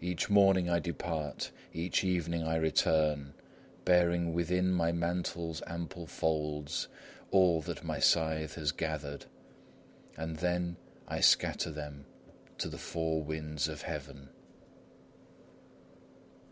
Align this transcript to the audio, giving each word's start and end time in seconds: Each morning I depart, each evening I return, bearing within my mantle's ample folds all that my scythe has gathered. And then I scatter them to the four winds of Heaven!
Each 0.00 0.30
morning 0.30 0.70
I 0.70 0.78
depart, 0.78 1.50
each 1.72 2.04
evening 2.04 2.44
I 2.44 2.54
return, 2.54 3.34
bearing 3.84 4.32
within 4.32 4.70
my 4.70 4.92
mantle's 4.92 5.60
ample 5.66 6.06
folds 6.06 6.86
all 7.32 7.60
that 7.62 7.82
my 7.82 7.98
scythe 7.98 8.54
has 8.54 8.70
gathered. 8.70 9.24
And 10.16 10.36
then 10.36 10.76
I 11.08 11.18
scatter 11.18 11.72
them 11.72 12.04
to 12.58 12.68
the 12.68 12.78
four 12.78 13.24
winds 13.24 13.66
of 13.66 13.82
Heaven! 13.82 14.28